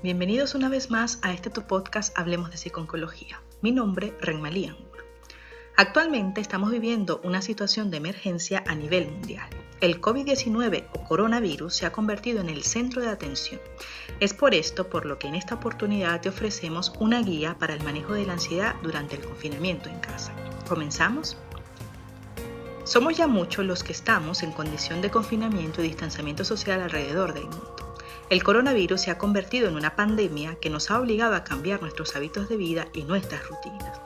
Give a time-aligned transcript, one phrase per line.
[0.00, 3.42] Bienvenidos una vez más a este tu podcast Hablemos de Psiconcología.
[3.62, 5.02] Mi nombre, Renmalí Angulo.
[5.76, 9.50] Actualmente estamos viviendo una situación de emergencia a nivel mundial.
[9.80, 13.60] El COVID-19 o coronavirus se ha convertido en el centro de atención.
[14.20, 17.82] Es por esto por lo que en esta oportunidad te ofrecemos una guía para el
[17.82, 20.32] manejo de la ansiedad durante el confinamiento en casa.
[20.68, 21.36] ¿Comenzamos?
[22.84, 27.46] Somos ya muchos los que estamos en condición de confinamiento y distanciamiento social alrededor del
[27.46, 27.87] mundo.
[28.30, 32.14] El coronavirus se ha convertido en una pandemia que nos ha obligado a cambiar nuestros
[32.14, 34.02] hábitos de vida y nuestras rutinas.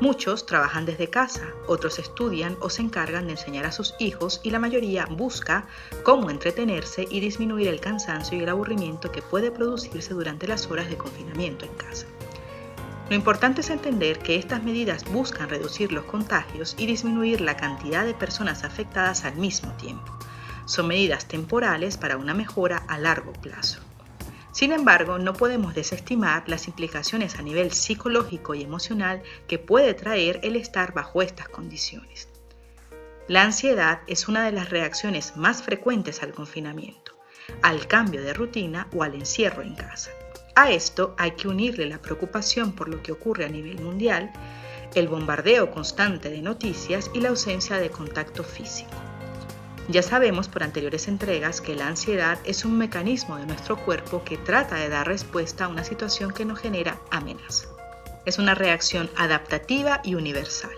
[0.00, 4.50] Muchos trabajan desde casa, otros estudian o se encargan de enseñar a sus hijos y
[4.50, 5.68] la mayoría busca
[6.02, 10.90] cómo entretenerse y disminuir el cansancio y el aburrimiento que puede producirse durante las horas
[10.90, 12.06] de confinamiento en casa.
[13.08, 18.04] Lo importante es entender que estas medidas buscan reducir los contagios y disminuir la cantidad
[18.04, 20.12] de personas afectadas al mismo tiempo
[20.66, 23.80] son medidas temporales para una mejora a largo plazo.
[24.52, 30.38] Sin embargo, no podemos desestimar las implicaciones a nivel psicológico y emocional que puede traer
[30.44, 32.28] el estar bajo estas condiciones.
[33.26, 37.18] La ansiedad es una de las reacciones más frecuentes al confinamiento,
[37.62, 40.10] al cambio de rutina o al encierro en casa.
[40.54, 44.30] A esto hay que unirle la preocupación por lo que ocurre a nivel mundial,
[44.94, 49.03] el bombardeo constante de noticias y la ausencia de contacto físico.
[49.88, 54.38] Ya sabemos por anteriores entregas que la ansiedad es un mecanismo de nuestro cuerpo que
[54.38, 57.68] trata de dar respuesta a una situación que nos genera amenaza.
[58.24, 60.72] Es una reacción adaptativa y universal.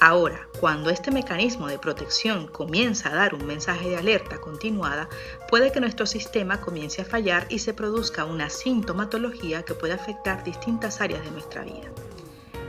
[0.00, 5.08] Ahora, cuando este mecanismo de protección comienza a dar un mensaje de alerta continuada,
[5.48, 10.42] puede que nuestro sistema comience a fallar y se produzca una sintomatología que puede afectar
[10.42, 11.92] distintas áreas de nuestra vida.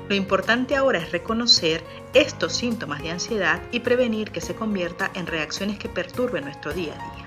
[0.10, 5.28] Lo importante ahora es reconocer estos síntomas de ansiedad y prevenir que se convierta en
[5.28, 7.26] reacciones que perturben nuestro día a día.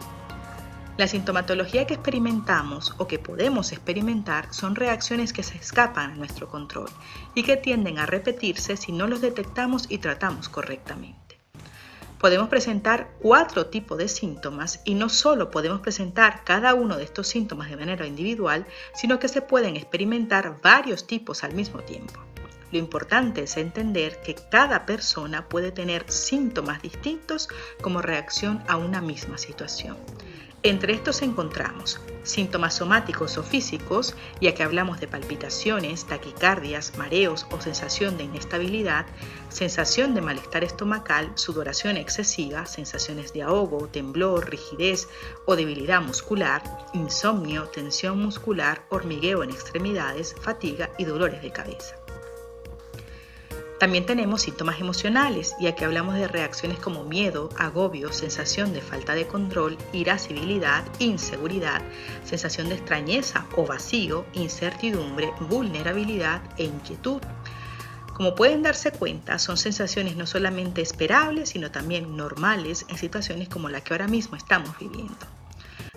[0.99, 6.49] La sintomatología que experimentamos o que podemos experimentar son reacciones que se escapan a nuestro
[6.49, 6.89] control
[7.35, 11.39] y que tienden a repetirse si no los detectamos y tratamos correctamente.
[12.19, 17.29] Podemos presentar cuatro tipos de síntomas y no solo podemos presentar cada uno de estos
[17.29, 22.21] síntomas de manera individual, sino que se pueden experimentar varios tipos al mismo tiempo.
[22.77, 27.49] Lo importante es entender que cada persona puede tener síntomas distintos
[27.81, 29.97] como reacción a una misma situación.
[30.63, 37.63] Entre estos encontramos síntomas somáticos o físicos, ya que hablamos de palpitaciones, taquicardias, mareos o
[37.63, 39.07] sensación de inestabilidad,
[39.49, 45.09] sensación de malestar estomacal, sudoración excesiva, sensaciones de ahogo, temblor, rigidez
[45.47, 46.63] o debilidad muscular,
[46.93, 52.06] insomnio, tensión muscular, hormigueo en extremidades, fatiga y dolores de cabeza.
[53.79, 59.15] También tenemos síntomas emocionales, ya que hablamos de reacciones como miedo, agobio, sensación de falta
[59.15, 61.83] de control, irascibilidad, inseguridad,
[62.25, 67.21] sensación de extrañeza o vacío, incertidumbre, vulnerabilidad e inquietud.
[68.15, 73.69] Como pueden darse cuenta, son sensaciones no solamente esperables, sino también normales en situaciones como
[73.69, 75.36] la que ahora mismo estamos viviendo.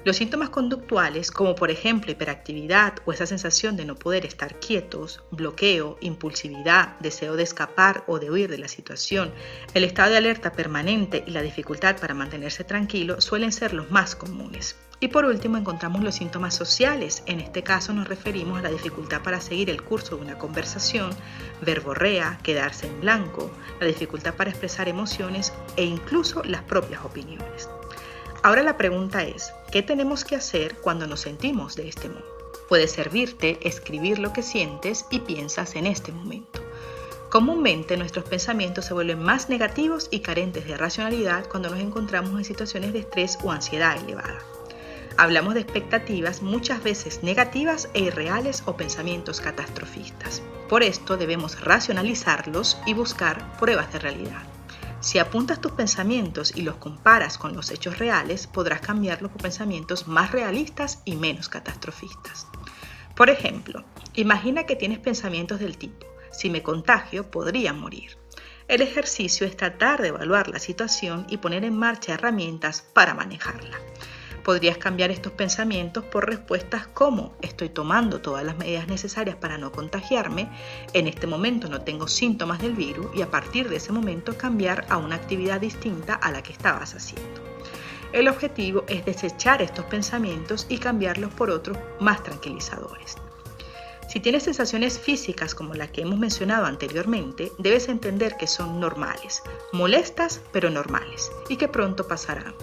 [0.05, 5.21] Los síntomas conductuales, como por ejemplo hiperactividad o esa sensación de no poder estar quietos,
[5.29, 9.33] bloqueo, impulsividad, deseo de escapar o de huir de la situación,
[9.73, 14.15] el estado de alerta permanente y la dificultad para mantenerse tranquilo suelen ser los más
[14.15, 14.77] comunes.
[15.01, 17.23] Y por último encontramos los síntomas sociales.
[17.25, 21.11] En este caso nos referimos a la dificultad para seguir el curso de una conversación,
[21.61, 27.69] verborrea, quedarse en blanco, la dificultad para expresar emociones e incluso las propias opiniones.
[28.41, 32.23] Ahora la pregunta es, ¿qué tenemos que hacer cuando nos sentimos de este modo?
[32.69, 36.61] Puede servirte escribir lo que sientes y piensas en este momento.
[37.29, 42.45] Comúnmente nuestros pensamientos se vuelven más negativos y carentes de racionalidad cuando nos encontramos en
[42.45, 44.39] situaciones de estrés o ansiedad elevada.
[45.17, 50.41] Hablamos de expectativas muchas veces negativas e irreales o pensamientos catastrofistas.
[50.69, 54.43] Por esto debemos racionalizarlos y buscar pruebas de realidad.
[55.01, 60.07] Si apuntas tus pensamientos y los comparas con los hechos reales, podrás cambiarlos por pensamientos
[60.07, 62.47] más realistas y menos catastrofistas.
[63.15, 68.17] Por ejemplo, imagina que tienes pensamientos del tipo, si me contagio podría morir.
[68.67, 73.79] El ejercicio es tratar de evaluar la situación y poner en marcha herramientas para manejarla.
[74.43, 79.71] Podrías cambiar estos pensamientos por respuestas como estoy tomando todas las medidas necesarias para no
[79.71, 80.49] contagiarme,
[80.93, 84.85] en este momento no tengo síntomas del virus y a partir de ese momento cambiar
[84.89, 87.41] a una actividad distinta a la que estabas haciendo.
[88.11, 93.17] El objetivo es desechar estos pensamientos y cambiarlos por otros más tranquilizadores.
[94.07, 99.43] Si tienes sensaciones físicas como la que hemos mencionado anteriormente, debes entender que son normales,
[99.71, 102.55] molestas pero normales y que pronto pasarán.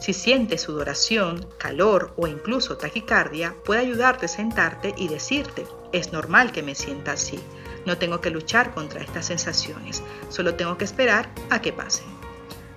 [0.00, 6.52] Si sientes sudoración, calor o incluso taquicardia, puede ayudarte a sentarte y decirte, es normal
[6.52, 7.40] que me sienta así.
[7.86, 12.06] No tengo que luchar contra estas sensaciones, solo tengo que esperar a que pasen.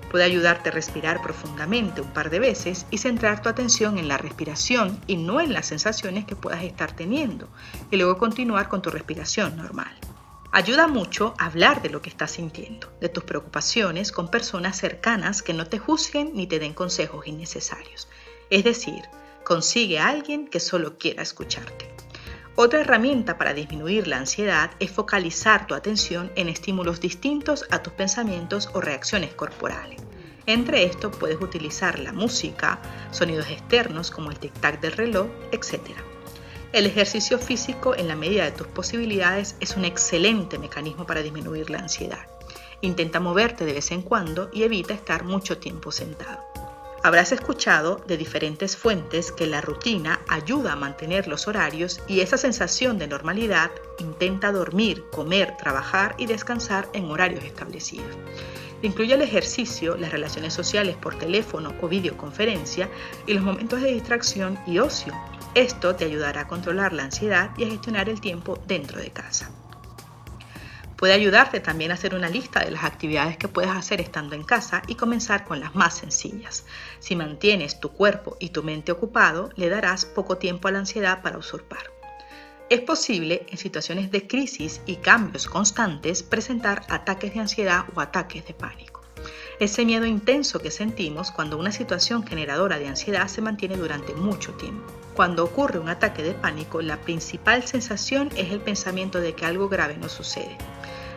[0.09, 4.17] Puede ayudarte a respirar profundamente un par de veces y centrar tu atención en la
[4.17, 7.47] respiración y no en las sensaciones que puedas estar teniendo,
[7.91, 9.93] y luego continuar con tu respiración normal.
[10.51, 15.53] Ayuda mucho hablar de lo que estás sintiendo, de tus preocupaciones con personas cercanas que
[15.53, 18.07] no te juzguen ni te den consejos innecesarios.
[18.49, 19.03] Es decir,
[19.45, 21.93] consigue a alguien que solo quiera escucharte.
[22.55, 27.93] Otra herramienta para disminuir la ansiedad es focalizar tu atención en estímulos distintos a tus
[27.93, 30.01] pensamientos o reacciones corporales.
[30.47, 32.81] Entre estos puedes utilizar la música,
[33.11, 35.91] sonidos externos como el tic-tac del reloj, etc.
[36.71, 41.71] El ejercicio físico en la medida de tus posibilidades es un excelente mecanismo para disminuir
[41.71, 42.27] la ansiedad.
[42.81, 46.39] Intenta moverte de vez en cuando y evita estar mucho tiempo sentado.
[47.01, 52.37] Habrás escuchado de diferentes fuentes que la rutina ayuda a mantener los horarios y esa
[52.37, 58.15] sensación de normalidad intenta dormir, comer, trabajar y descansar en horarios establecidos.
[58.83, 62.89] Incluye el ejercicio, las relaciones sociales por teléfono o videoconferencia
[63.25, 65.13] y los momentos de distracción y ocio,
[65.55, 69.49] esto te ayudará a controlar la ansiedad y a gestionar el tiempo dentro de casa.
[70.95, 74.43] Puede ayudarte también a hacer una lista de las actividades que puedes hacer estando en
[74.43, 76.65] casa y comenzar con las más sencillas.
[76.99, 81.21] Si mantienes tu cuerpo y tu mente ocupado, le darás poco tiempo a la ansiedad
[81.21, 81.83] para usurpar.
[82.69, 88.45] Es posible, en situaciones de crisis y cambios constantes, presentar ataques de ansiedad o ataques
[88.45, 88.98] de pánico
[89.59, 94.53] ese miedo intenso que sentimos cuando una situación generadora de ansiedad se mantiene durante mucho
[94.53, 94.85] tiempo.
[95.15, 99.67] Cuando ocurre un ataque de pánico, la principal sensación es el pensamiento de que algo
[99.67, 100.57] grave no sucede.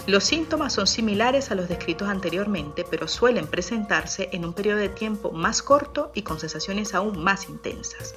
[0.08, 4.88] Los síntomas son similares a los descritos anteriormente, pero suelen presentarse en un periodo de
[4.88, 8.16] tiempo más corto y con sensaciones aún más intensas.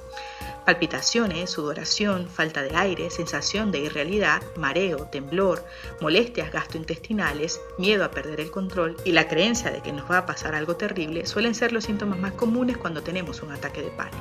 [0.64, 5.64] Palpitaciones, sudoración, falta de aire, sensación de irrealidad, mareo, temblor,
[6.00, 10.26] molestias gastrointestinales, miedo a perder el control y la creencia de que nos va a
[10.26, 14.18] pasar algo terrible suelen ser los síntomas más comunes cuando tenemos un ataque de pánico.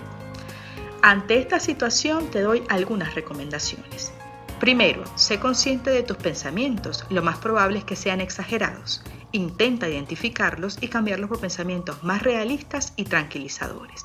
[1.01, 4.13] Ante esta situación te doy algunas recomendaciones.
[4.59, 9.03] Primero, sé consciente de tus pensamientos, lo más probable es que sean exagerados.
[9.33, 14.03] Intenta identificarlos y cambiarlos por pensamientos más realistas y tranquilizadores.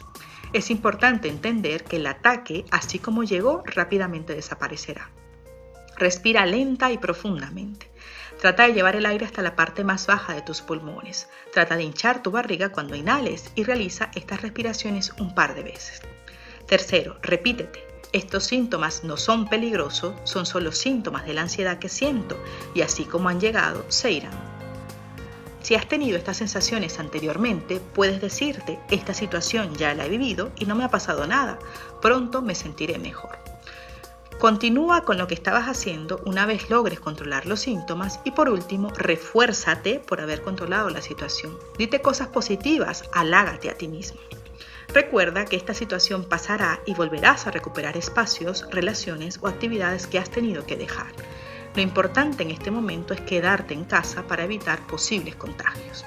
[0.53, 5.11] Es importante entender que el ataque, así como llegó, rápidamente desaparecerá.
[5.97, 7.89] Respira lenta y profundamente.
[8.41, 11.29] Trata de llevar el aire hasta la parte más baja de tus pulmones.
[11.53, 16.01] Trata de hinchar tu barriga cuando inhales y realiza estas respiraciones un par de veces.
[16.67, 17.90] Tercero, repítete.
[18.13, 22.37] Estos síntomas no son peligrosos, son solo síntomas de la ansiedad que siento
[22.75, 24.33] y así como han llegado, se irán.
[25.63, 30.65] Si has tenido estas sensaciones anteriormente, puedes decirte, esta situación ya la he vivido y
[30.65, 31.59] no me ha pasado nada,
[32.03, 33.39] pronto me sentiré mejor.
[34.41, 38.89] Continúa con lo que estabas haciendo una vez logres controlar los síntomas y por último,
[38.97, 41.57] refuérzate por haber controlado la situación.
[41.79, 44.19] Dite cosas positivas, halágate a ti mismo.
[44.93, 50.31] Recuerda que esta situación pasará y volverás a recuperar espacios, relaciones o actividades que has
[50.31, 51.13] tenido que dejar.
[51.77, 56.05] Lo importante en este momento es quedarte en casa para evitar posibles contagios.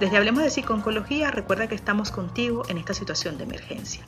[0.00, 4.06] Desde Hablemos de Psiconcología, recuerda que estamos contigo en esta situación de emergencia.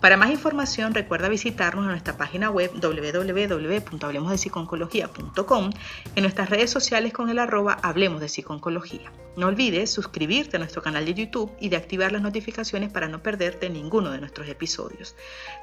[0.00, 5.70] Para más información, recuerda visitarnos en nuestra página web www.hablemosdepsiconcología.com,
[6.14, 9.12] en nuestras redes sociales con el arroba Hablemos de Psiconcología.
[9.36, 13.24] No olvides suscribirte a nuestro canal de YouTube y de activar las notificaciones para no
[13.24, 15.16] perderte ninguno de nuestros episodios.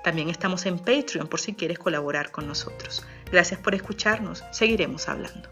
[0.03, 3.05] También estamos en Patreon por si quieres colaborar con nosotros.
[3.31, 5.47] Gracias por escucharnos, seguiremos hablando.